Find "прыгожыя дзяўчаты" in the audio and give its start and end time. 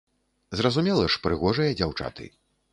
1.27-2.35